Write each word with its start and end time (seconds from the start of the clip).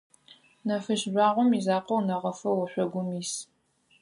Нэфышъ 0.67 1.05
жъуагъом 1.11 1.49
изакъоу, 1.59 2.01
нэгъыфэу 2.07 2.61
ошъогум 2.63 3.07
ис. 3.21 3.31